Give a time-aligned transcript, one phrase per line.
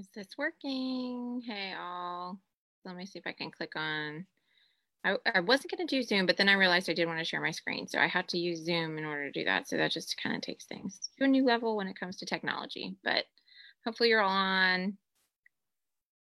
[0.00, 1.42] Is this working?
[1.46, 2.40] Hey, all.
[2.86, 4.24] Let me see if I can click on.
[5.04, 7.24] I, I wasn't going to do Zoom, but then I realized I did want to
[7.26, 7.86] share my screen.
[7.86, 9.68] So I had to use Zoom in order to do that.
[9.68, 12.24] So that just kind of takes things to a new level when it comes to
[12.24, 12.96] technology.
[13.04, 13.26] But
[13.84, 14.96] hopefully you're all on.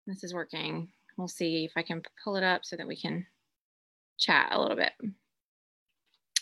[0.07, 0.89] This is working.
[1.17, 3.25] We'll see if I can pull it up so that we can
[4.19, 4.91] chat a little bit.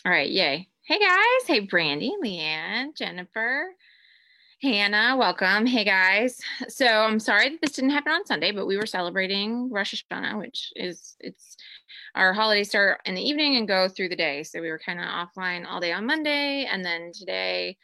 [0.04, 0.66] All right, yay.
[0.84, 1.46] Hey guys.
[1.46, 3.68] Hey, Brandy, Leanne, Jennifer.
[4.62, 5.66] Hannah, welcome.
[5.66, 6.40] Hey guys.
[6.68, 10.38] So I'm sorry that this didn't happen on Sunday, but we were celebrating Rosh Hashanah,
[10.38, 11.56] which is it's
[12.14, 14.44] our holidays start in the evening and go through the day.
[14.44, 17.76] So we were kind of offline all day on Monday, and then today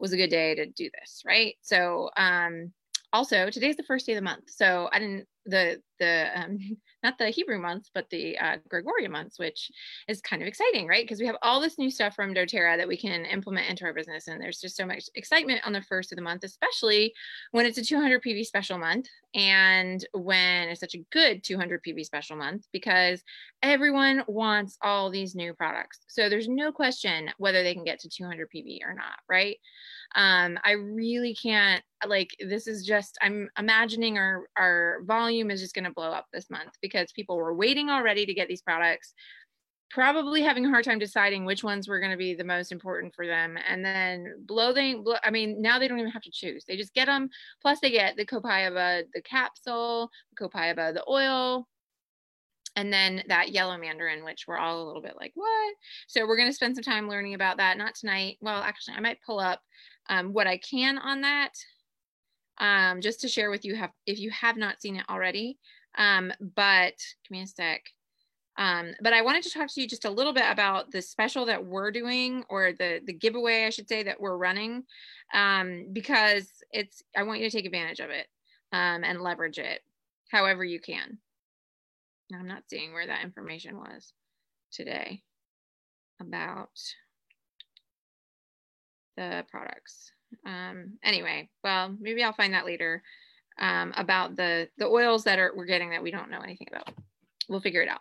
[0.00, 1.54] was a good day to do this, right?
[1.62, 2.72] So um
[3.14, 4.50] also today's the first day of the month.
[4.50, 6.58] So I didn't the the um
[7.02, 9.70] not the Hebrew months, but the uh, Gregorian months, which
[10.08, 11.04] is kind of exciting, right?
[11.04, 13.92] Because we have all this new stuff from doTERRA that we can implement into our
[13.92, 14.26] business.
[14.26, 17.12] And there's just so much excitement on the first of the month, especially
[17.50, 22.06] when it's a 200 PV special month and when it's such a good 200 PV
[22.06, 23.22] special month because
[23.62, 26.00] everyone wants all these new products.
[26.08, 29.58] So there's no question whether they can get to 200 PV or not, right?
[30.14, 35.74] Um, i really can't like this is just i'm imagining our our volume is just
[35.74, 39.14] going to blow up this month because people were waiting already to get these products
[39.94, 43.14] probably having a hard time deciding which ones were going to be the most important
[43.14, 43.56] for them.
[43.68, 46.64] And then bloating blow, i mean now they don't even have to choose.
[46.64, 47.28] They just get them
[47.62, 51.68] plus they get the copaiba the capsule the copaiba the oil
[52.74, 55.74] and then that yellow mandarin which we're all a little bit like what?
[56.08, 57.78] So we're going to spend some time learning about that.
[57.78, 58.38] Not tonight.
[58.40, 59.60] Well actually i might pull up
[60.08, 61.52] um, what I can on that,
[62.58, 65.58] um, just to share with you have if you have not seen it already.
[65.96, 67.82] Um, but give me a sec.
[68.56, 71.46] Um, but I wanted to talk to you just a little bit about the special
[71.46, 74.84] that we're doing or the the giveaway I should say that we're running
[75.32, 78.26] um, because it's I want you to take advantage of it
[78.72, 79.80] um, and leverage it
[80.30, 81.18] however you can.
[82.32, 84.12] I'm not seeing where that information was
[84.72, 85.22] today
[86.20, 86.70] about
[89.16, 90.12] the products.
[90.46, 93.02] Um, anyway, well, maybe I'll find that later
[93.58, 96.90] um, about the the oils that are we're getting that we don't know anything about.
[97.48, 98.00] We'll figure it out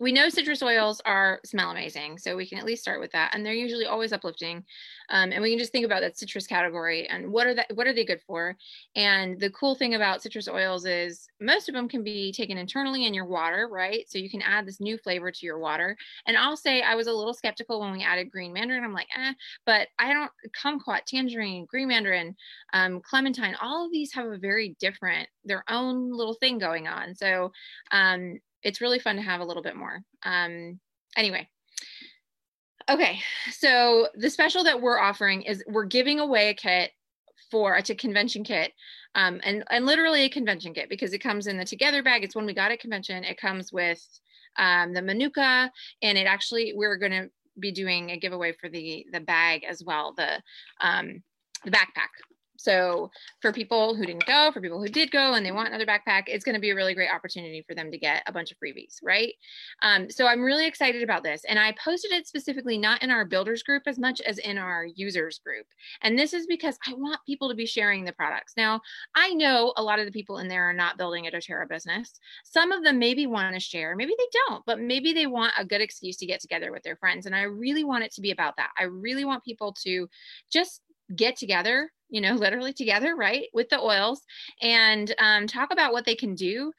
[0.00, 3.34] we know citrus oils are smell amazing so we can at least start with that
[3.34, 4.64] and they're usually always uplifting
[5.10, 7.86] um, and we can just think about that citrus category and what are that what
[7.86, 8.56] are they good for
[8.94, 13.06] and the cool thing about citrus oils is most of them can be taken internally
[13.06, 14.04] in your water right?
[14.08, 17.06] So you can add this new flavor to your water and i'll say i was
[17.06, 19.32] a little skeptical when we added green mandarin i'm like eh
[19.64, 22.34] but i don't kumquat tangerine green mandarin
[22.72, 27.14] um, clementine all of these have a very different their own little thing going on
[27.14, 27.50] so
[27.92, 30.02] um, it's really fun to have a little bit more.
[30.24, 30.80] Um,
[31.16, 31.48] anyway,
[32.90, 33.20] okay,
[33.52, 36.90] so the special that we're offering is we're giving away a kit
[37.48, 38.72] for a convention kit
[39.14, 42.24] um, and, and literally a convention kit because it comes in the together bag.
[42.24, 43.22] It's when we got at convention.
[43.22, 44.02] It comes with
[44.58, 45.70] um, the manuka
[46.02, 49.84] and it actually, we're going to be doing a giveaway for the, the bag as
[49.84, 50.42] well, the,
[50.80, 51.22] um,
[51.64, 52.10] the backpack
[52.56, 55.86] so for people who didn't go, for people who did go and they want another
[55.86, 58.50] backpack, it's going to be a really great opportunity for them to get a bunch
[58.50, 59.32] of freebies, right?
[59.82, 61.44] Um, so I'm really excited about this.
[61.48, 64.84] And I posted it specifically not in our builders group as much as in our
[64.84, 65.66] users group.
[66.02, 68.54] And this is because I want people to be sharing the products.
[68.56, 68.80] Now,
[69.14, 72.12] I know a lot of the people in there are not building a doTERRA business.
[72.44, 75.64] Some of them maybe want to share, maybe they don't, but maybe they want a
[75.64, 77.26] good excuse to get together with their friends.
[77.26, 78.70] And I really want it to be about that.
[78.78, 80.08] I really want people to
[80.50, 80.80] just
[81.14, 84.22] get together you know, literally together, right, with the oils
[84.62, 86.72] and um, talk about what they can do.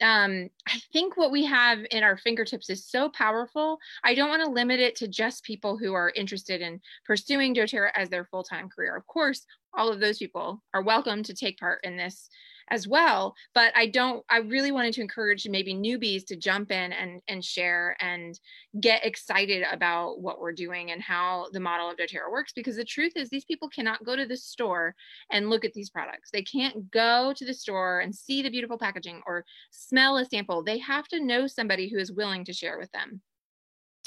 [0.00, 3.78] Um, I think what we have in our fingertips is so powerful.
[4.02, 7.90] I don't want to limit it to just people who are interested in pursuing doTERRA
[7.94, 8.96] as their full time career.
[8.96, 12.28] Of course, all of those people are welcome to take part in this
[12.72, 16.92] as well but i don't i really wanted to encourage maybe newbies to jump in
[16.92, 18.40] and and share and
[18.80, 22.84] get excited about what we're doing and how the model of doterra works because the
[22.84, 24.94] truth is these people cannot go to the store
[25.30, 26.30] and look at these products.
[26.30, 30.62] They can't go to the store and see the beautiful packaging or smell a sample.
[30.62, 33.20] They have to know somebody who is willing to share with them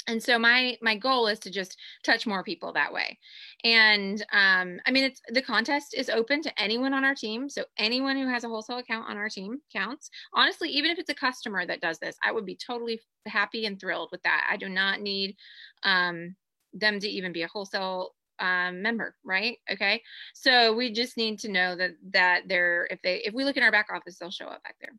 [0.06, 3.18] and so my my goal is to just touch more people that way.
[3.64, 7.48] And um, i mean it's the contest is open to anyone on our team.
[7.48, 10.10] So anyone who has a wholesale account on our team counts.
[10.34, 13.80] Honestly even if it's a customer that does this i would be totally happy and
[13.80, 14.46] thrilled with that.
[14.50, 15.36] I do not need
[15.82, 16.36] um,
[16.72, 19.58] them to even be a wholesale um, member right?
[19.70, 20.02] Okay?
[20.34, 23.62] So we just need to know that that they're if they if we look in
[23.62, 24.92] our back office they'll show up back there.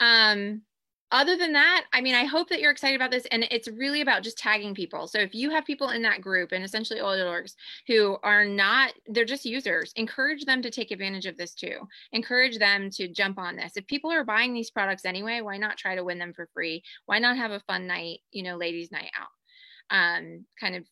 [0.00, 0.62] Um
[1.12, 3.26] other than that, I mean, I hope that you're excited about this.
[3.30, 5.08] And it's really about just tagging people.
[5.08, 7.54] So if you have people in that group and essentially oil orgs
[7.86, 11.78] who are not, they're just users, encourage them to take advantage of this too.
[12.12, 13.76] Encourage them to jump on this.
[13.76, 16.82] If people are buying these products anyway, why not try to win them for free?
[17.06, 19.28] Why not have a fun night, you know, ladies' night out?
[19.92, 20.84] Um, kind of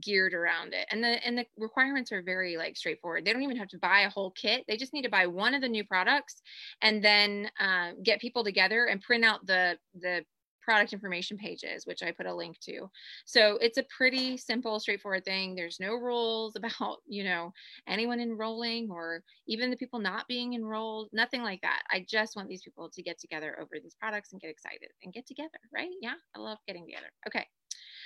[0.00, 0.86] geared around it.
[0.90, 3.24] And the and the requirements are very like straightforward.
[3.24, 4.64] They don't even have to buy a whole kit.
[4.68, 6.42] They just need to buy one of the new products
[6.82, 10.24] and then uh, get people together and print out the the
[10.62, 12.90] product information pages which i put a link to.
[13.24, 15.54] So it's a pretty simple straightforward thing.
[15.54, 17.52] There's no rules about you know
[17.86, 21.82] anyone enrolling or even the people not being enrolled nothing like that.
[21.90, 25.12] I just want these people to get together over these products and get excited and
[25.12, 25.90] get together right?
[26.00, 27.10] Yeah i love getting together.
[27.28, 27.46] Okay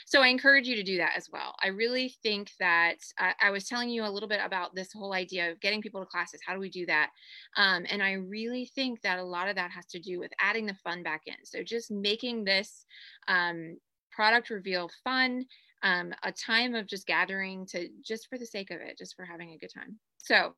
[0.07, 1.55] so I encourage you to do that as well.
[1.63, 5.13] I really think that uh, I was telling you a little bit about this whole
[5.13, 6.41] idea of getting people to classes.
[6.47, 7.11] How do we do that?
[7.57, 10.67] Um, and I really think that a lot of that has to do with adding
[10.67, 11.35] the fun back in.
[11.45, 12.85] So just making this
[13.29, 13.77] um,
[14.11, 15.45] product reveal fun,
[15.83, 19.25] um, a time of just gathering to just for the sake of it, just for
[19.25, 19.99] having a good time.
[20.19, 20.55] So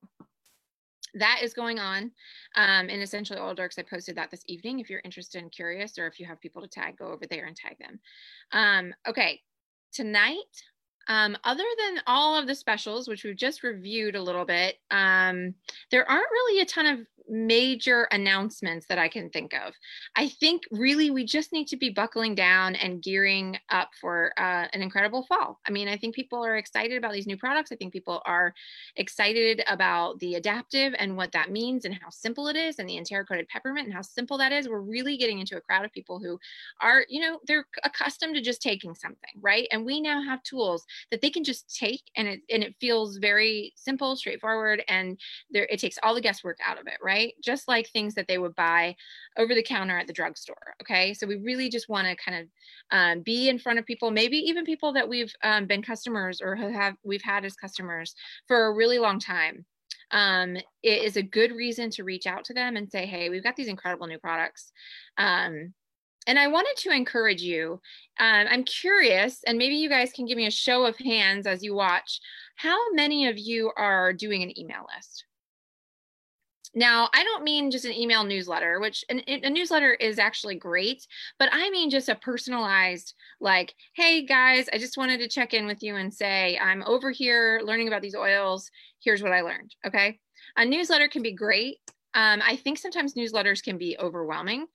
[1.15, 2.11] that is going on
[2.57, 3.79] um, in Essentially all Dorks.
[3.79, 4.81] I posted that this evening.
[4.81, 7.47] If you're interested and curious, or if you have people to tag, go over there
[7.47, 8.01] and tag them.
[8.53, 9.41] Um, okay,
[9.93, 10.37] tonight,
[11.09, 15.55] um, other than all of the specials, which we've just reviewed a little bit, um,
[15.91, 19.75] there aren't really a ton of major announcements that I can think of.
[20.17, 24.67] I think really we just need to be buckling down and gearing up for uh,
[24.73, 25.61] an incredible fall.
[25.67, 27.73] I mean, I think people are excited about these new products.
[27.73, 28.55] I think people are
[28.97, 32.97] excited about the Adaptiv and what that means and how simple it is and the
[32.97, 34.69] enteric coated peppermint and how simple that is.
[34.69, 36.39] We're really getting into a crowd of people who
[36.81, 39.69] are, you know, they're accustomed to just taking something, right?
[39.71, 43.17] And we now have tools that they can just take and it and it feels
[43.17, 45.19] very simple, straightforward, and
[45.51, 47.12] there it takes all the guesswork out of it, right?
[47.13, 47.35] Right?
[47.43, 48.97] Just like things that they would buy
[49.37, 50.75] over the counter at the drugstore.
[50.83, 51.15] Okay.
[51.15, 52.49] So we really just want to kind of
[52.91, 56.57] um, be in front of people, maybe even people that we've um, been customers or
[56.57, 58.15] have we've had as customers
[58.49, 59.65] for a really long time.
[60.11, 63.45] Um, it is a good reason to reach out to them and say, hey, we've
[63.45, 64.73] got these incredible new products.
[65.17, 65.73] Um,
[66.27, 67.81] and I wanted to encourage you.
[68.21, 71.63] Um, I'm curious, and maybe you guys can give me a show of hands as
[71.65, 72.21] you watch.
[72.57, 75.25] How many of you are doing an email list?
[76.75, 81.07] Now, I don't mean just an email newsletter, which an, a newsletter is actually great,
[81.39, 85.67] but I mean just a personalized, like, hey guys, I just wanted to check in
[85.67, 88.71] with you and say, I'm over here learning about these oils.
[89.01, 89.75] Here's what I learned.
[89.87, 90.19] Okay.
[90.57, 91.77] A newsletter can be great.
[92.15, 94.67] Um, I think sometimes newsletters can be overwhelming,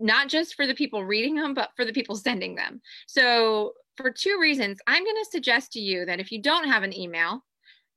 [0.00, 2.80] not just for the people reading them, but for the people sending them.
[3.06, 6.82] So, for two reasons, I'm going to suggest to you that if you don't have
[6.82, 7.44] an email,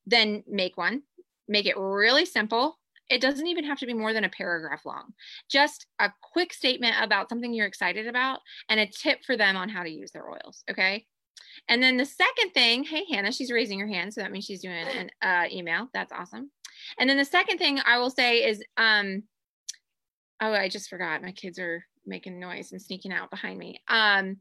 [0.05, 1.01] then make one.
[1.47, 2.77] Make it really simple
[3.09, 5.13] it doesn't even have to be more than a paragraph long.
[5.49, 8.39] Just a quick statement about something you're excited about
[8.69, 10.63] and a tip for them on how to use their oils.
[10.69, 11.05] Okay.
[11.69, 14.13] And then the second thing, hey, Hannah, she's raising her hand.
[14.13, 15.89] So that means she's doing an uh, email.
[15.93, 16.51] That's awesome.
[16.99, 19.23] And then the second thing I will say is, um,
[20.41, 21.21] oh, I just forgot.
[21.21, 23.81] My kids are making noise and sneaking out behind me.
[23.87, 24.37] Um,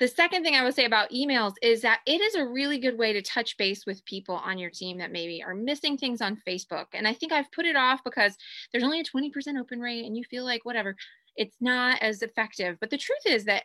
[0.00, 2.96] the second thing I would say about emails is that it is a really good
[2.96, 6.40] way to touch base with people on your team that maybe are missing things on
[6.46, 6.86] Facebook.
[6.94, 8.36] And I think I've put it off because
[8.72, 10.96] there's only a 20% open rate and you feel like whatever,
[11.36, 12.76] it's not as effective.
[12.80, 13.64] But the truth is that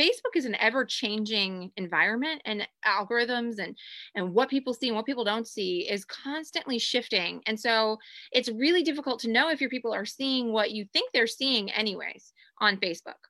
[0.00, 3.76] Facebook is an ever changing environment and algorithms and
[4.14, 7.42] and what people see and what people don't see is constantly shifting.
[7.46, 7.98] And so
[8.32, 11.70] it's really difficult to know if your people are seeing what you think they're seeing
[11.72, 13.27] anyways on Facebook.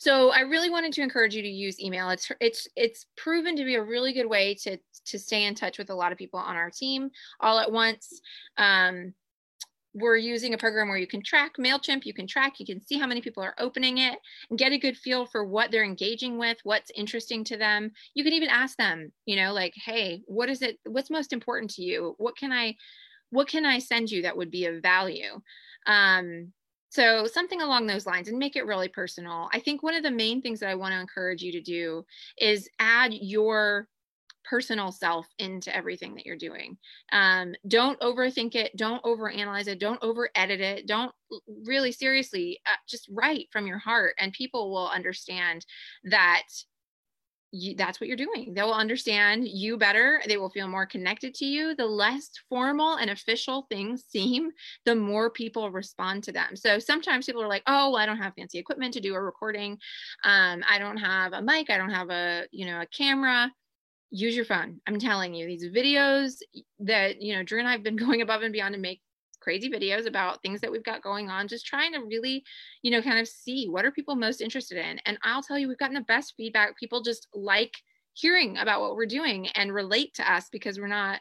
[0.00, 2.08] So I really wanted to encourage you to use email.
[2.08, 5.76] It's it's it's proven to be a really good way to to stay in touch
[5.76, 8.22] with a lot of people on our team all at once.
[8.56, 9.12] Um,
[9.92, 12.98] we're using a program where you can track MailChimp, you can track, you can see
[12.98, 16.38] how many people are opening it and get a good feel for what they're engaging
[16.38, 17.90] with, what's interesting to them.
[18.14, 21.72] You can even ask them, you know, like, hey, what is it, what's most important
[21.72, 22.14] to you?
[22.16, 22.76] What can I,
[23.28, 25.40] what can I send you that would be of value?
[25.86, 26.52] Um,
[26.90, 29.48] so something along those lines and make it really personal.
[29.52, 32.04] I think one of the main things that I want to encourage you to do
[32.36, 33.88] is add your
[34.44, 36.76] personal self into everything that you're doing.
[37.12, 38.76] Um, don't overthink it.
[38.76, 39.78] Don't overanalyze it.
[39.78, 40.88] Don't over edit it.
[40.88, 41.12] Don't
[41.64, 45.64] really seriously uh, just write from your heart, and people will understand
[46.04, 46.42] that
[47.52, 48.54] you, that's what you're doing.
[48.54, 50.22] They will understand you better.
[50.26, 51.74] They will feel more connected to you.
[51.74, 54.50] The less formal and official things seem,
[54.84, 56.56] the more people respond to them.
[56.56, 59.20] So sometimes people are like, "Oh, well, I don't have fancy equipment to do a
[59.20, 59.78] recording.
[60.24, 61.70] Um, I don't have a mic.
[61.70, 63.52] I don't have a you know a camera."
[64.12, 64.80] Use your phone.
[64.88, 66.38] I'm telling you, these videos
[66.80, 69.00] that you know Drew and I have been going above and beyond to make
[69.50, 72.44] crazy videos about things that we've got going on, just trying to really,
[72.82, 75.00] you know, kind of see what are people most interested in.
[75.06, 76.78] And I'll tell you, we've gotten the best feedback.
[76.78, 77.72] People just like
[78.12, 81.18] hearing about what we're doing and relate to us because we're not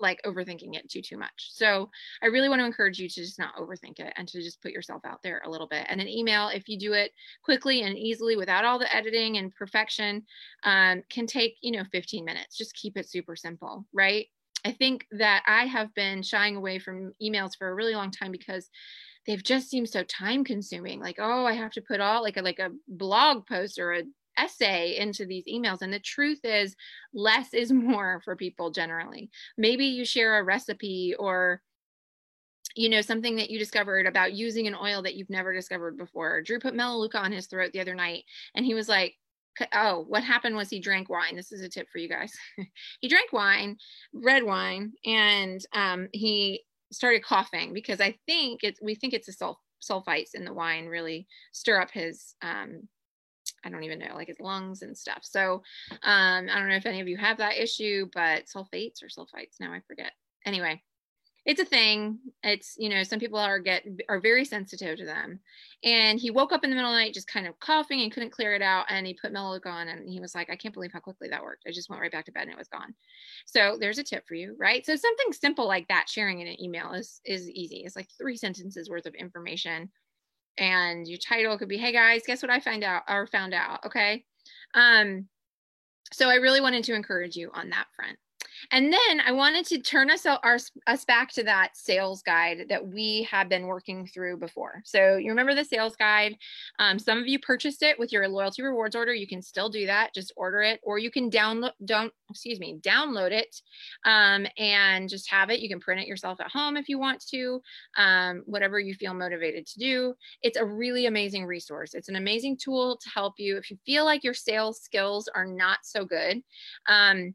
[0.00, 1.88] like overthinking it too too much so
[2.22, 4.70] i really want to encourage you to just not overthink it and to just put
[4.70, 7.96] yourself out there a little bit and an email if you do it quickly and
[7.96, 10.22] easily without all the editing and perfection
[10.64, 14.26] um, can take you know 15 minutes just keep it super simple right
[14.66, 18.32] i think that i have been shying away from emails for a really long time
[18.32, 18.68] because
[19.26, 22.42] they've just seemed so time consuming like oh i have to put all like a
[22.42, 24.02] like a blog post or a
[24.38, 25.82] essay into these emails.
[25.82, 26.76] And the truth is,
[27.14, 29.30] less is more for people generally.
[29.56, 31.62] Maybe you share a recipe or
[32.74, 36.42] you know something that you discovered about using an oil that you've never discovered before
[36.42, 39.14] drew put melaleuca on his throat the other night and he was like
[39.72, 42.32] oh what happened was he drank wine this is a tip for you guys
[43.00, 43.76] he drank wine
[44.12, 49.32] red wine and um, he started coughing because i think it's we think it's the
[49.32, 52.88] sulf- sulfites in the wine really stir up his um,
[53.64, 55.20] I don't even know, like his lungs and stuff.
[55.22, 55.62] So
[56.02, 59.58] um, I don't know if any of you have that issue, but sulfates or sulfites,
[59.58, 60.12] now I forget.
[60.44, 60.80] Anyway,
[61.46, 62.18] it's a thing.
[62.42, 65.40] It's, you know, some people are get are very sensitive to them.
[65.84, 68.12] And he woke up in the middle of the night just kind of coughing and
[68.12, 68.86] couldn't clear it out.
[68.90, 71.42] And he put Melaleuca on and he was like, I can't believe how quickly that
[71.42, 71.62] worked.
[71.66, 72.94] I just went right back to bed and it was gone.
[73.46, 74.84] So there's a tip for you, right?
[74.84, 77.84] So something simple like that, sharing in an email is is easy.
[77.86, 79.90] It's like three sentences worth of information
[80.58, 83.84] and your title could be hey guys guess what i find out or found out
[83.84, 84.24] okay
[84.74, 85.26] um
[86.12, 88.18] so i really wanted to encourage you on that front
[88.70, 92.86] and then I wanted to turn us our, us back to that sales guide that
[92.86, 94.82] we have been working through before.
[94.84, 96.36] So you remember the sales guide?
[96.78, 99.14] Um, some of you purchased it with your loyalty rewards order.
[99.14, 100.14] You can still do that.
[100.14, 103.60] Just order it, or you can download don't excuse me download it
[104.04, 105.60] um, and just have it.
[105.60, 107.60] You can print it yourself at home if you want to.
[107.96, 110.14] Um, whatever you feel motivated to do.
[110.42, 111.94] It's a really amazing resource.
[111.94, 115.46] It's an amazing tool to help you if you feel like your sales skills are
[115.46, 116.42] not so good.
[116.88, 117.34] Um,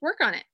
[0.00, 0.44] work on it.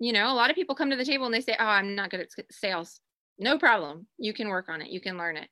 [0.00, 1.94] You know, a lot of people come to the table and they say, Oh, I'm
[1.94, 3.00] not good at sales.
[3.38, 4.06] No problem.
[4.16, 4.90] You can work on it.
[4.90, 5.48] You can learn it.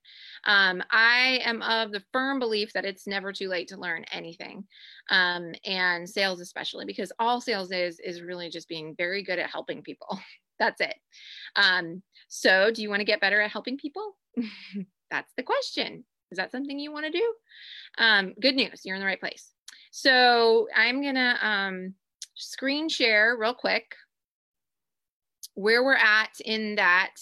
[0.47, 4.65] Um, I am of the firm belief that it's never too late to learn anything,
[5.11, 9.51] um, and sales especially, because all sales is is really just being very good at
[9.51, 10.21] helping people.
[10.61, 10.95] That's it.
[11.57, 14.17] Um, so, do you want to get better at helping people?
[15.11, 16.05] That's the question.
[16.31, 17.35] Is that something you want to do?
[17.99, 18.83] Um, good news.
[18.85, 19.51] You're in the right place.
[19.91, 21.95] So, I'm gonna um,
[22.35, 23.95] screen share real quick
[25.55, 27.15] where we're at in that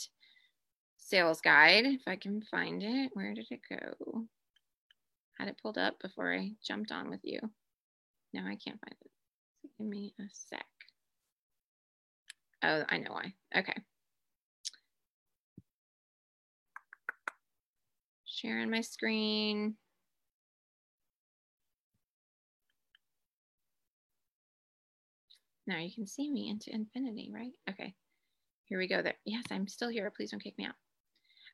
[0.96, 1.84] sales guide.
[1.86, 4.26] If I can find it, where did it go?
[5.38, 7.40] Had it pulled up before I jumped on with you.
[8.32, 9.10] Now I can't find it.
[9.78, 10.64] give me a sec.
[12.62, 13.32] Oh, I know why.
[13.56, 13.74] Okay.
[18.24, 19.74] Sharing my screen.
[25.70, 27.52] Now you can see me into infinity, right?
[27.70, 27.94] Okay,
[28.64, 29.14] here we go there.
[29.24, 30.12] Yes, I'm still here.
[30.14, 30.74] Please don't kick me out.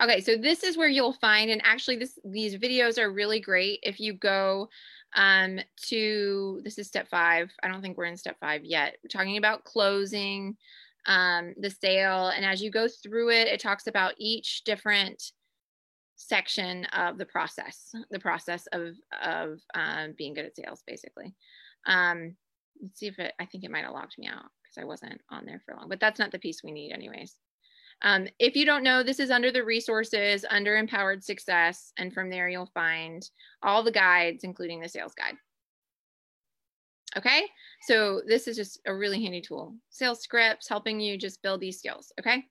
[0.03, 3.81] Okay, so this is where you'll find, and actually this these videos are really great
[3.83, 4.71] if you go
[5.15, 7.51] um, to, this is step five.
[7.63, 8.97] I don't think we're in step five yet.
[9.03, 10.57] We're talking about closing
[11.07, 12.29] um, the sale.
[12.29, 15.33] And as you go through it, it talks about each different
[16.17, 21.35] section of the process, the process of, of um, being good at sales, basically.
[21.87, 22.37] Um,
[22.83, 25.21] let's see if it, I think it might have locked me out because I wasn't
[25.31, 27.35] on there for long, but that's not the piece we need anyways.
[28.03, 31.93] Um, if you don't know, this is under the resources, under empowered success.
[31.97, 33.29] And from there, you'll find
[33.63, 35.37] all the guides, including the sales guide.
[37.17, 37.47] Okay,
[37.87, 39.75] so this is just a really handy tool.
[39.89, 42.13] Sales scripts helping you just build these skills.
[42.21, 42.45] Okay,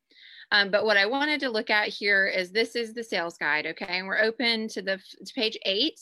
[0.52, 3.68] um, but what I wanted to look at here is this is the sales guide.
[3.68, 6.00] Okay, and we're open to the to page eight,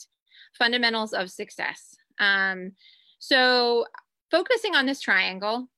[0.58, 1.98] fundamentals of success.
[2.20, 2.72] Um,
[3.20, 3.86] so
[4.34, 5.70] focusing on this triangle,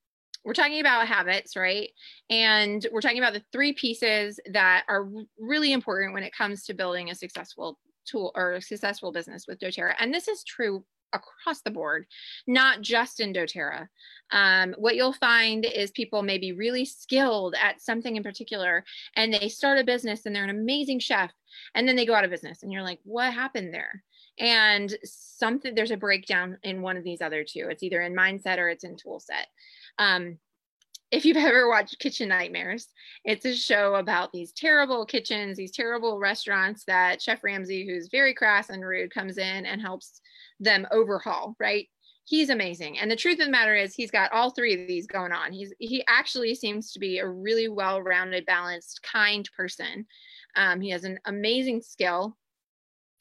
[0.42, 1.90] we're talking about habits, right?
[2.30, 5.06] And we're talking about the three pieces that are
[5.38, 9.58] really important when it comes to building a successful tool or a successful business with
[9.58, 9.94] doTERRA.
[9.98, 12.06] And this is true across the board,
[12.46, 13.88] not just in doTERRA.
[14.30, 18.84] Um, what you'll find is people may be really skilled at something in particular
[19.16, 21.30] and they start a business and they're an amazing chef
[21.74, 24.02] and then they go out of business and you're like, what happened there?
[24.38, 28.58] And something there's a breakdown in one of these other two it's either in mindset
[28.58, 29.48] or it's in tool set
[29.98, 30.38] um,
[31.10, 32.88] if you've ever watched kitchen nightmares
[33.24, 38.34] it's a show about these terrible kitchens these terrible restaurants that chef ramsay who's very
[38.34, 40.20] crass and rude comes in and helps
[40.60, 41.88] them overhaul right
[42.26, 42.98] he's amazing.
[42.98, 45.52] And the truth of the matter is he's got all three of these going on.
[45.52, 50.06] He's he actually seems to be a really well-rounded, balanced, kind person.
[50.56, 52.36] Um, he has an amazing skill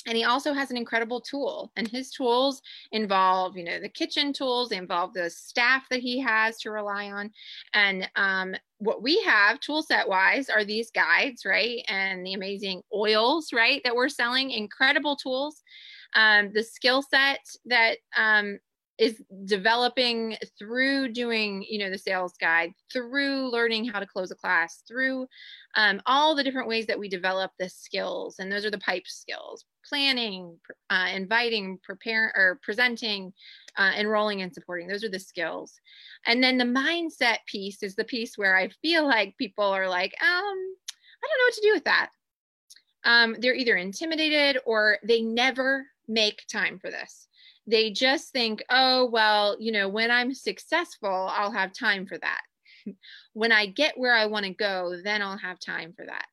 [0.05, 4.31] and he also has an incredible tool and his tools involve you know the kitchen
[4.31, 7.31] tools they involve the staff that he has to rely on.
[7.73, 11.83] And um, what we have tool set wise are these guides right?
[11.87, 15.61] And the amazing oils right that we're selling incredible tools.
[16.13, 18.59] Um, the skill set that um,
[18.97, 24.35] is developing through doing you know the sales guide through learning how to close a
[24.35, 25.27] class through
[25.75, 29.05] um, all the different ways that we develop the skills and those are the pipe
[29.05, 30.57] skills planning
[30.89, 33.33] uh, inviting preparing or presenting
[33.77, 34.87] uh, enrolling and supporting.
[34.87, 35.73] Those are the skills.
[36.25, 40.13] And then the mindset piece is the piece where i feel like people are like
[40.21, 42.09] um i don't know what to do with that.
[43.03, 47.27] Um, they're either intimidated or they never make time for this
[47.67, 52.41] they just think, oh, well, you know, when I'm successful, I'll have time for that.
[53.33, 56.25] when I get where I want to go, then I'll have time for that.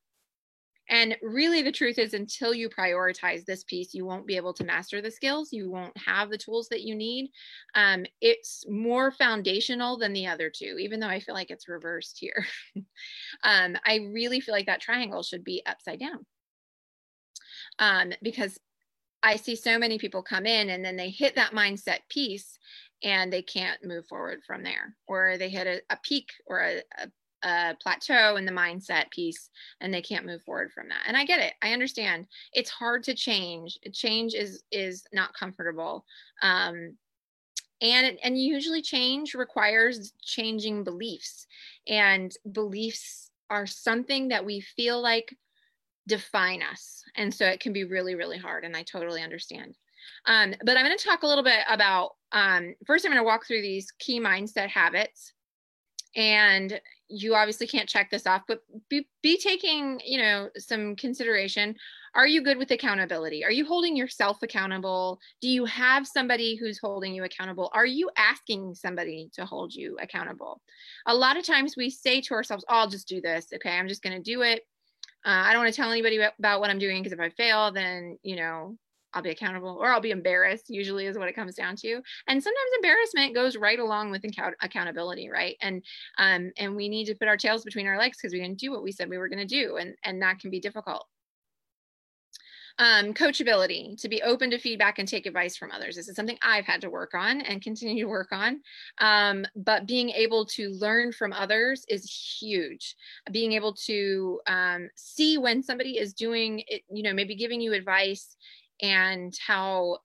[0.89, 4.65] And really, the truth is, until you prioritize this piece, you won't be able to
[4.65, 5.53] master the skills.
[5.53, 7.31] You won't have the tools that you need.
[7.73, 12.17] Um, it's more foundational than the other two, even though I feel like it's reversed
[12.19, 12.45] here.
[13.43, 16.25] um, I really feel like that triangle should be upside down.
[17.79, 18.59] Um, because
[19.23, 22.59] I see so many people come in and then they hit that mindset piece
[23.03, 26.81] and they can't move forward from there, or they hit a, a peak or a,
[26.99, 29.49] a, a, plateau in the mindset piece
[29.81, 31.03] and they can't move forward from that.
[31.07, 31.53] And I get it.
[31.61, 32.27] I understand.
[32.53, 33.77] It's hard to change.
[33.93, 36.05] Change is is not comfortable.
[36.41, 36.97] Um,
[37.81, 41.47] and and usually change requires changing beliefs
[41.87, 45.35] and beliefs are something that we feel like
[46.07, 47.03] define us.
[47.15, 48.65] And so it can be really, really hard.
[48.65, 49.77] And I totally understand.
[50.25, 53.25] Um, but I'm going to talk a little bit about um, first, I'm going to
[53.25, 55.33] walk through these key mindset habits.
[56.15, 56.79] And
[57.09, 61.75] you obviously can't check this off, but be, be taking, you know, some consideration.
[62.15, 63.43] Are you good with accountability?
[63.43, 65.19] Are you holding yourself accountable?
[65.41, 67.71] Do you have somebody who's holding you accountable?
[67.73, 70.61] Are you asking somebody to hold you accountable?
[71.07, 73.47] A lot of times we say to ourselves, oh, I'll just do this.
[73.55, 74.61] Okay, I'm just going to do it
[75.25, 77.71] uh, I don't want to tell anybody about what I'm doing because if I fail,
[77.71, 78.77] then, you know,
[79.13, 82.01] I'll be accountable or I'll be embarrassed, usually is what it comes down to.
[82.27, 85.55] And sometimes embarrassment goes right along with account- accountability, right?
[85.61, 85.83] And
[86.17, 88.71] um, and we need to put our tails between our legs because we didn't do
[88.71, 89.77] what we said we were going to do.
[89.77, 91.05] And, and that can be difficult.
[92.79, 95.95] Um, coachability, to be open to feedback and take advice from others.
[95.95, 98.61] This is something I've had to work on and continue to work on.
[98.97, 102.03] Um, but being able to learn from others is
[102.39, 102.95] huge.
[103.31, 107.73] Being able to um, see when somebody is doing it, you know, maybe giving you
[107.73, 108.35] advice
[108.81, 109.99] and how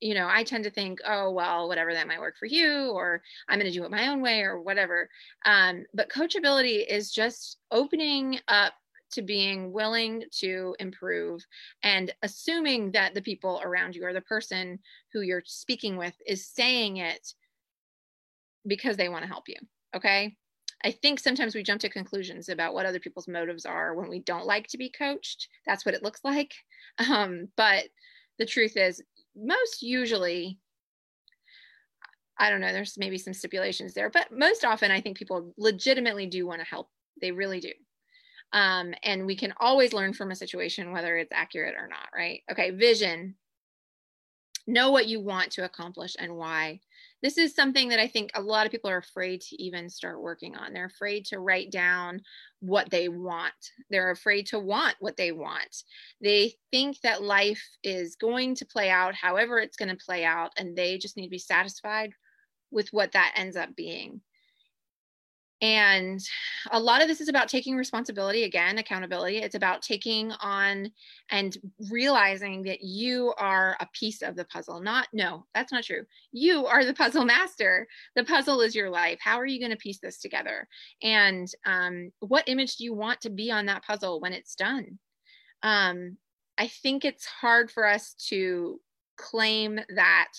[0.00, 3.20] you know, I tend to think, oh, well, whatever, that might work for you, or
[3.48, 5.08] I'm going to do it my own way, or whatever.
[5.44, 8.74] Um, but coachability is just opening up
[9.12, 11.44] to being willing to improve
[11.82, 14.78] and assuming that the people around you or the person
[15.12, 17.34] who you're speaking with is saying it
[18.66, 19.56] because they want to help you.
[19.96, 20.36] Okay.
[20.84, 24.20] I think sometimes we jump to conclusions about what other people's motives are when we
[24.20, 25.48] don't like to be coached.
[25.66, 26.54] That's what it looks like.
[27.08, 27.84] Um, but
[28.40, 29.00] the truth is,
[29.36, 30.58] most usually,
[32.36, 36.26] I don't know, there's maybe some stipulations there, but most often I think people legitimately
[36.26, 36.88] do want to help.
[37.20, 37.70] They really do.
[38.52, 42.42] Um, and we can always learn from a situation, whether it's accurate or not, right?
[42.50, 43.34] Okay, vision.
[44.66, 46.80] Know what you want to accomplish and why.
[47.22, 50.20] This is something that I think a lot of people are afraid to even start
[50.20, 50.72] working on.
[50.72, 52.20] They're afraid to write down
[52.60, 53.54] what they want.
[53.90, 55.84] They're afraid to want what they want.
[56.20, 60.52] They think that life is going to play out however it's going to play out,
[60.58, 62.12] and they just need to be satisfied
[62.70, 64.20] with what that ends up being.
[65.60, 66.20] And
[66.70, 69.38] a lot of this is about taking responsibility again, accountability.
[69.38, 70.92] It's about taking on
[71.30, 71.56] and
[71.90, 74.80] realizing that you are a piece of the puzzle.
[74.80, 76.04] Not, no, that's not true.
[76.30, 77.88] You are the puzzle master.
[78.14, 79.18] The puzzle is your life.
[79.20, 80.68] How are you going to piece this together?
[81.02, 84.98] And um, what image do you want to be on that puzzle when it's done?
[85.64, 86.18] Um,
[86.56, 88.80] I think it's hard for us to
[89.16, 90.32] claim that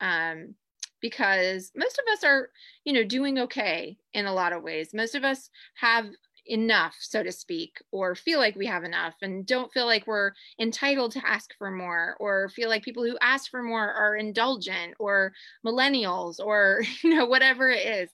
[0.00, 0.54] um,
[1.04, 2.48] because most of us are,
[2.86, 4.94] you know, doing okay in a lot of ways.
[4.94, 6.06] Most of us have
[6.46, 10.32] enough, so to speak, or feel like we have enough and don't feel like we're
[10.58, 14.94] entitled to ask for more, or feel like people who ask for more are indulgent
[14.98, 18.08] or millennials or, you know, whatever it is.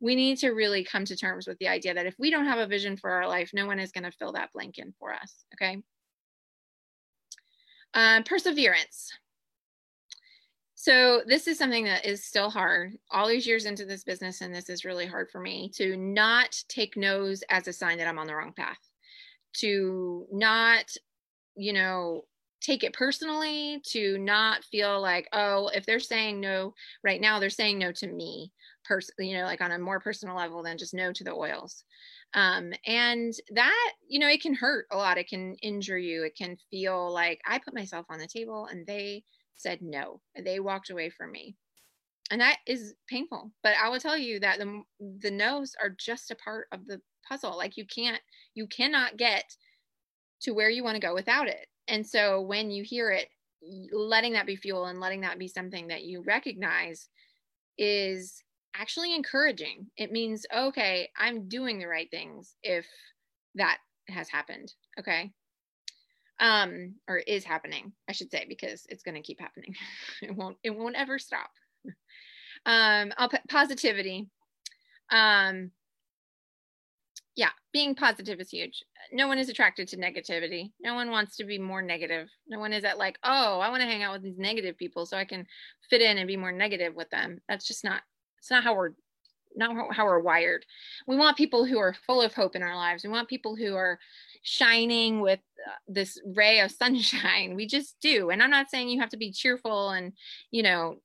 [0.00, 2.58] We need to really come to terms with the idea that if we don't have
[2.58, 5.14] a vision for our life, no one is going to fill that blank in for
[5.14, 5.46] us.
[5.54, 5.78] Okay.
[7.94, 9.10] Uh, perseverance
[10.86, 12.96] So this is something that is still hard.
[13.10, 16.62] All these years into this business, and this is really hard for me to not
[16.68, 18.78] take no's as a sign that I'm on the wrong path.
[19.54, 20.84] To not,
[21.56, 22.22] you know,
[22.60, 26.72] take it personally, to not feel like, oh, if they're saying no
[27.02, 28.52] right now, they're saying no to me,
[28.84, 31.82] person, you know, like on a more personal level than just no to the oils.
[32.34, 35.18] Um, and that, you know, it can hurt a lot.
[35.18, 36.24] It can injure you.
[36.24, 40.20] It can feel like I put myself on the table and they said no.
[40.44, 41.56] They walked away from me.
[42.30, 43.52] And that is painful.
[43.62, 44.82] But I will tell you that the
[45.20, 47.56] the no's are just a part of the puzzle.
[47.56, 48.20] Like you can't
[48.54, 49.44] you cannot get
[50.42, 51.66] to where you want to go without it.
[51.88, 53.28] And so when you hear it,
[53.92, 57.08] letting that be fuel and letting that be something that you recognize
[57.78, 58.42] is
[58.80, 59.86] actually encouraging.
[59.96, 62.86] It means, okay, I'm doing the right things if
[63.56, 64.72] that has happened.
[64.98, 65.32] Okay?
[66.38, 69.74] Um or is happening i should say because it's going to keep happening.
[70.22, 71.50] It won't it won't ever stop.
[72.66, 74.28] Um i'll put positivity.
[75.10, 75.70] Um
[77.36, 78.82] yeah being positive is huge.
[79.12, 80.72] No one is attracted to negativity.
[80.80, 82.28] No one wants to be more negative.
[82.48, 85.06] No one is at like oh i want to hang out with these negative people
[85.06, 85.46] so i can
[85.88, 87.40] fit in and be more negative with them.
[87.48, 88.02] That's just not
[88.46, 88.92] it's not how we're
[89.56, 90.64] not how we're wired.
[91.08, 93.02] We want people who are full of hope in our lives.
[93.02, 93.98] We want people who are
[94.42, 97.56] shining with uh, this ray of sunshine.
[97.56, 98.30] We just do.
[98.30, 100.12] And I'm not saying you have to be cheerful and,
[100.52, 100.98] you know,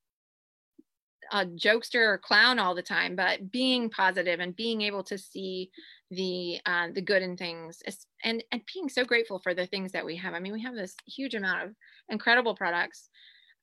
[1.31, 5.71] a jokester or clown all the time, but being positive and being able to see
[6.11, 7.81] the uh, the good in things
[8.23, 10.35] and and being so grateful for the things that we have.
[10.35, 11.75] I mean, we have this huge amount of
[12.09, 13.09] incredible products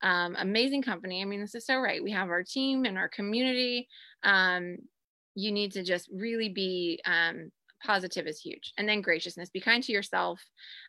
[0.02, 1.22] um, amazing company.
[1.22, 2.02] I mean, this is so right.
[2.02, 3.88] We have our team and our community.
[4.22, 4.78] Um,
[5.34, 7.50] you need to just really be um,
[7.84, 8.72] positive is huge.
[8.76, 10.40] And then graciousness, be kind to yourself.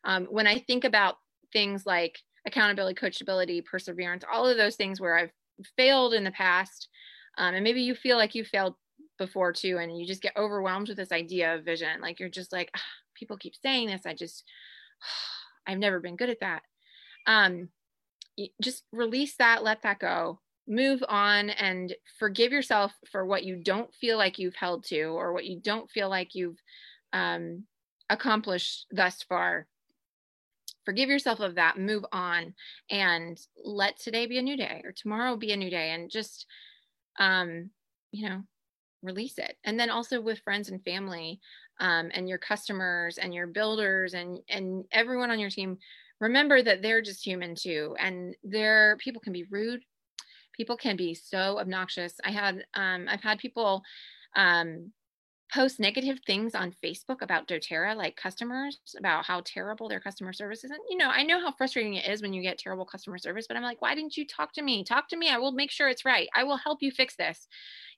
[0.03, 1.15] Um, when I think about
[1.53, 5.31] things like accountability, coachability, perseverance, all of those things where I've
[5.77, 6.87] failed in the past,
[7.37, 8.75] um, and maybe you feel like you failed
[9.17, 12.01] before too, and you just get overwhelmed with this idea of vision.
[12.01, 12.75] Like you're just like,
[13.15, 14.05] people keep saying this.
[14.05, 14.43] I just,
[15.67, 16.61] I've never been good at that.
[17.27, 17.69] Um,
[18.61, 23.93] just release that, let that go, move on, and forgive yourself for what you don't
[23.95, 26.59] feel like you've held to or what you don't feel like you've
[27.13, 27.63] um,
[28.09, 29.67] accomplished thus far.
[30.85, 32.53] Forgive yourself of that, move on,
[32.89, 36.45] and let today be a new day or tomorrow be a new day, and just,
[37.19, 37.69] um,
[38.11, 38.41] you know,
[39.03, 39.55] release it.
[39.63, 41.39] And then also with friends and family,
[41.79, 45.77] um, and your customers and your builders and and everyone on your team
[46.19, 49.81] remember that they're just human too and there people can be rude.
[50.55, 52.15] People can be so obnoxious.
[52.25, 53.81] I had um, i've had people
[54.35, 54.91] um,
[55.51, 60.63] post negative things on facebook about doterra like customers about how terrible their customer service
[60.63, 60.71] is.
[60.71, 63.45] And you know i know how frustrating it is when you get terrible customer service
[63.47, 64.83] but i'm like why didn't you talk to me?
[64.83, 65.29] Talk to me.
[65.29, 66.29] I will make sure it's right.
[66.35, 67.47] I will help you fix this.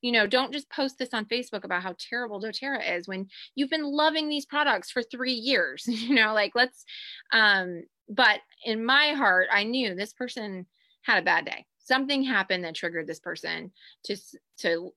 [0.02, 3.70] You know don't just post this on facebook about how terrible doterra is when you've
[3.70, 6.86] been loving these products for three years you know like let's
[7.34, 10.66] um but in my heart, I knew this person
[11.04, 11.66] had a bad day.
[11.80, 13.72] Something happened that triggered this person
[14.06, 14.16] to
[14.60, 14.94] to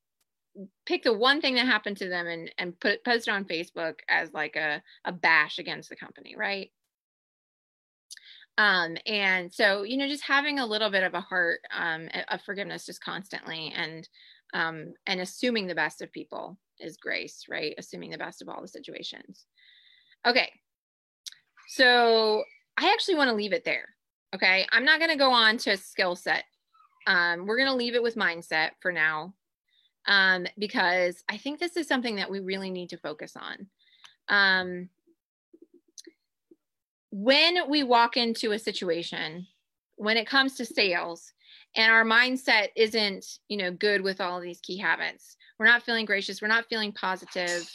[0.86, 4.00] pick the one thing that happened to them and and put post it on Facebook
[4.08, 6.70] as like a a bash against the company, right?
[8.56, 12.42] Um, and so you know, just having a little bit of a heart um, of
[12.42, 14.08] forgiveness just constantly, and
[14.52, 17.74] um, and assuming the best of people is grace, right?
[17.78, 19.46] Assuming the best of all the situations.
[20.26, 20.52] Okay,
[21.68, 22.44] so
[22.76, 23.88] I actually want to leave it there.
[24.34, 24.66] Okay.
[24.72, 26.44] I'm not going to go on to skill set.
[27.06, 29.34] Um, we're going to leave it with mindset for now
[30.06, 33.66] um, because I think this is something that we really need to focus on.
[34.28, 34.88] Um,
[37.10, 39.46] when we walk into a situation,
[39.96, 41.32] when it comes to sales,
[41.76, 46.06] and our mindset isn't, you know, good with all these key habits, we're not feeling
[46.06, 47.68] gracious, we're not feeling positive,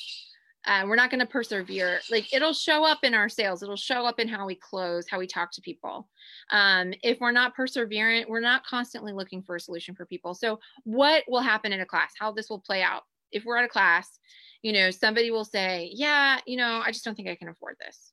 [0.66, 2.00] uh, we're not going to persevere.
[2.12, 3.64] Like it'll show up in our sales.
[3.64, 6.10] It'll show up in how we close how we talk to people.
[6.52, 10.34] Um, if we're not perseverant we're not constantly looking for a solution for people.
[10.34, 12.14] So what will happen in a class?
[12.20, 13.04] How this will play out?
[13.32, 14.20] If we're at a class
[14.62, 17.76] you know somebody will say yeah you know i just don't think i can afford
[17.80, 18.12] this.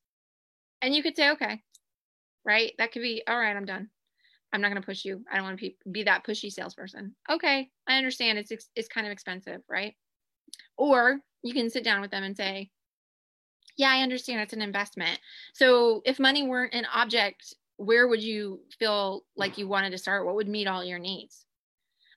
[0.82, 1.62] And you could say okay.
[2.44, 2.72] Right?
[2.78, 3.88] That could be all right i'm done.
[4.52, 5.24] I'm not going to push you.
[5.30, 7.14] I don't want to be, be that pushy salesperson.
[7.30, 8.38] Okay i understand.
[8.38, 9.94] It's it's kind of expensive right
[10.76, 12.70] or you can sit down with them and say,
[13.76, 15.18] yeah, I understand it's an investment.
[15.52, 20.24] So if money weren't an object, where would you feel like you wanted to start?
[20.24, 21.44] What would meet all your needs?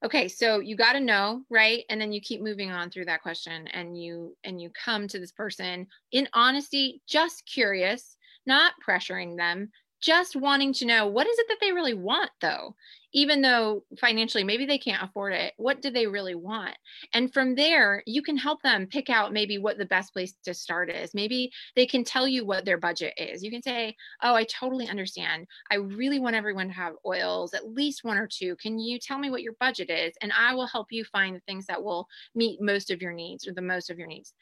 [0.03, 1.83] Okay, so you got to know, right?
[1.89, 5.19] And then you keep moving on through that question and you and you come to
[5.19, 9.69] this person in honesty, just curious, not pressuring them,
[10.01, 12.75] just wanting to know what is it that they really want though?
[13.11, 16.75] Even though financially maybe they can't afford it what do they really want?
[17.13, 20.53] And from there you can help them pick out maybe what the best place to
[20.53, 21.13] start is.
[21.13, 23.43] Maybe they can tell you what their budget is.
[23.43, 25.47] You can say oh i totally understand.
[25.71, 28.55] I really want everyone to have oils at least one or two.
[28.57, 30.13] Can you tell me what your budget is?
[30.21, 33.47] And i will help you find the things that will meet most of your needs
[33.47, 34.33] or the most of your needs.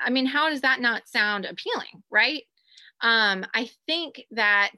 [0.00, 2.42] I mean how does that not sound appealing right
[3.02, 4.70] um, i think that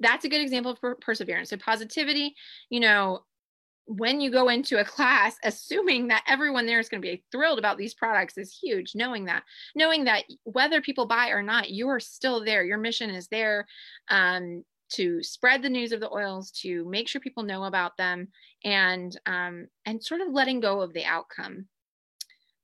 [0.00, 1.50] that's a good example for perseverance.
[1.50, 2.34] So positivity,
[2.70, 3.20] you know,
[3.86, 7.58] when you go into a class, assuming that everyone there is going to be thrilled
[7.58, 8.92] about these products is huge.
[8.94, 9.44] Knowing that,
[9.76, 12.64] knowing that whether people buy or not, you are still there.
[12.64, 13.66] Your mission is there
[14.08, 18.28] um, to spread the news of the oils, to make sure people know about them,
[18.64, 21.66] and um, and sort of letting go of the outcome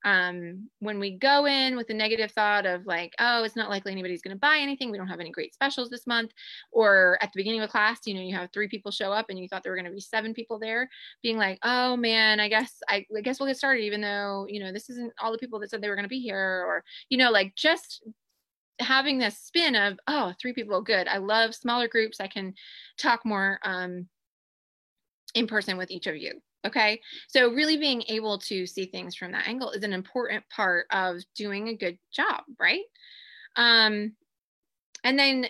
[0.06, 3.90] um, when we go in with a negative thought of like, oh, it's not likely
[3.90, 4.92] anybody's going to buy anything.
[4.92, 6.30] We don't have any great specials this month.
[6.70, 9.26] Or at the beginning of a class, you know, you have three people show up
[9.28, 10.88] and you thought there were going to be seven people there,
[11.24, 14.60] being like, oh man, I guess I, I guess we'll get started, even though you
[14.60, 16.84] know this isn't all the people that said they were going to be here, or
[17.08, 18.04] you know, like just
[18.78, 21.08] having this spin of oh, three people, good.
[21.08, 22.20] I love smaller groups.
[22.20, 22.54] I can
[22.96, 24.06] talk more um,
[25.34, 26.40] in person with each of you.
[26.66, 27.00] Okay.
[27.28, 31.18] So, really being able to see things from that angle is an important part of
[31.36, 32.82] doing a good job, right?
[33.56, 34.12] Um,
[35.04, 35.46] and then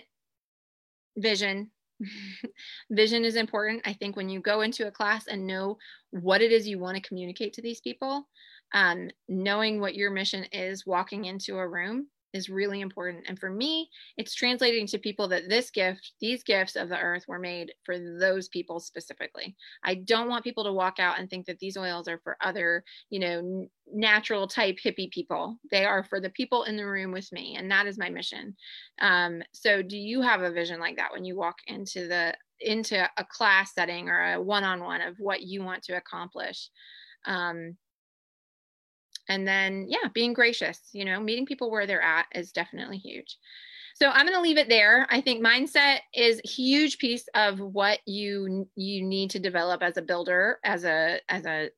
[1.17, 1.71] vision.
[2.91, 3.81] vision is important.
[3.85, 5.77] I think when you go into a class and know
[6.11, 8.27] what it is you want to communicate to these people,
[8.73, 13.25] um, knowing what your mission is walking into a room is really important.
[13.27, 17.25] And for me, it's translating to people that this gift, these gifts of the earth
[17.27, 19.55] were made for those people specifically.
[19.83, 22.83] I don't want people to walk out and think that these oils are for other,
[23.09, 25.57] you know, natural type hippie people.
[25.71, 27.55] They are for the people in the room with me.
[27.57, 28.55] And that is my mission.
[29.01, 33.07] Um, so do you have a vision like that when you walk into the into
[33.17, 36.69] a class setting or a one-on-one of what you want to accomplish?
[37.25, 37.77] Um,
[39.29, 43.37] and then yeah being gracious you know meeting people where they're at is definitely huge.
[43.95, 45.07] So i'm going to leave it there.
[45.09, 49.97] I think mindset is a huge piece of what you you need to develop as
[49.97, 51.69] a builder as a as a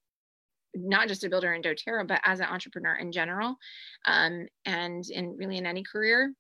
[0.75, 3.57] not just a builder in doterra but as an entrepreneur in general
[4.05, 6.33] um, and in really in any career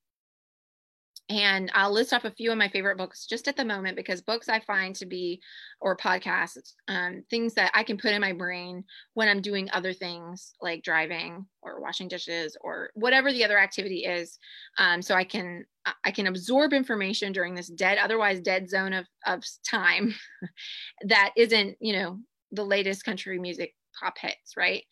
[1.29, 4.19] and I'll list off a few of my favorite books just at the moment because
[4.19, 5.39] books I find to be,
[5.79, 9.93] or podcasts, um, things that I can put in my brain when I'm doing other
[9.93, 14.39] things like driving or washing dishes or whatever the other activity is.
[14.79, 15.65] Um, so I can
[16.03, 20.15] I can absorb information during this dead, otherwise dead zone of of time
[21.03, 22.19] that isn't you know
[22.51, 24.83] the latest country music pop hits, right?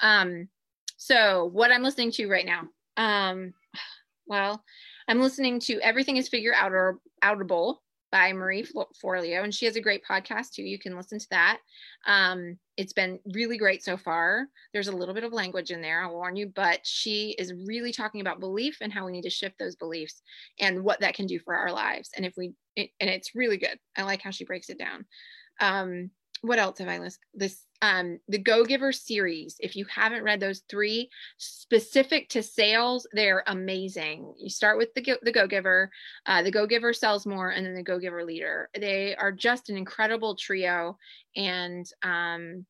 [0.00, 0.48] Um,
[0.98, 2.64] so what I'm listening to right now,
[2.98, 3.54] um,
[4.26, 4.62] well
[5.08, 7.76] I'm listening to Everything is Figure Outer Outable
[8.10, 8.66] by Marie
[9.02, 10.62] Forleo, and she has a great podcast too.
[10.62, 11.58] You can listen to that.
[12.06, 14.46] Um, it's been really great so far.
[14.72, 17.92] There's a little bit of language in there, I'll warn you, but she is really
[17.92, 20.22] talking about belief and how we need to shift those beliefs
[20.60, 22.10] and what that can do for our lives.
[22.16, 23.78] And if we, it, and it's really good.
[23.96, 25.04] I like how she breaks it down.
[25.60, 26.10] Um,
[26.42, 27.24] what else have I listed?
[27.34, 29.56] This um the Go Giver series.
[29.60, 34.34] If you haven't read those three specific to sales, they're amazing.
[34.38, 35.90] You start with the the Go Giver,
[36.26, 38.70] uh, the Go Giver sells more, and then the Go Giver leader.
[38.78, 40.98] They are just an incredible trio,
[41.34, 42.66] and um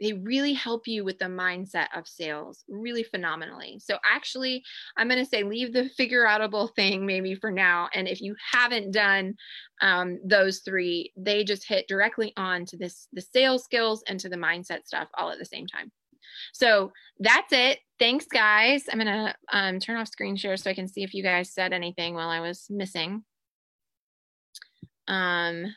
[0.00, 3.80] they really help you with the mindset of sales really phenomenally.
[3.82, 4.62] So actually,
[4.96, 7.88] I'm going to say leave the figure outable thing maybe for now.
[7.94, 9.34] And if you haven't done
[9.80, 14.28] um, those three, they just hit directly on to this the sales skills and to
[14.28, 15.90] the mindset stuff all at the same time.
[16.52, 17.80] So that's it.
[17.98, 18.84] Thanks, guys.
[18.90, 21.52] I'm going to um, turn off screen share so I can see if you guys
[21.52, 23.24] said anything while I was missing.
[25.08, 25.74] Um,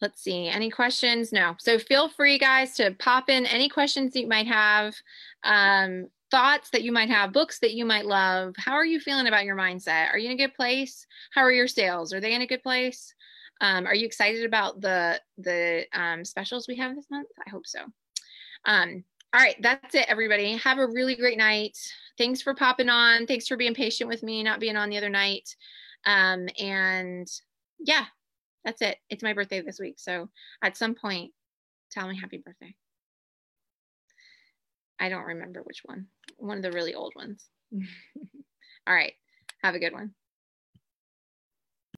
[0.00, 1.32] let's see any questions?
[1.32, 1.54] No.
[1.58, 4.94] So feel free guys to pop in any questions you might have
[5.44, 8.54] um, thoughts that you might have books that you might love.
[8.56, 10.12] How are you feeling about your mindset?
[10.12, 11.06] Are you in a good place?
[11.34, 12.12] How are your sales?
[12.12, 13.14] Are they in a good place?
[13.60, 17.28] Um, are you excited about the the um, specials we have this month?
[17.46, 17.80] I hope so.
[18.64, 20.56] Um, all right that's it everybody.
[20.56, 21.76] Have a really great night.
[22.16, 23.26] Thanks for popping on.
[23.26, 25.54] Thanks for being patient with me not being on the other night.
[26.06, 27.28] Um, and
[27.78, 28.06] yeah
[28.64, 28.98] that's it.
[29.08, 29.98] It's my birthday this week.
[29.98, 30.28] So
[30.62, 31.32] at some point,
[31.90, 32.74] tell me happy birthday.
[34.98, 36.06] I don't remember which one.
[36.36, 37.48] One of the really old ones.
[38.86, 39.14] All right.
[39.62, 40.12] Have a good one.